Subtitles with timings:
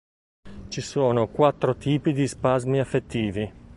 [0.71, 3.53] Ci sono quattro tipi di spasmi affettivi.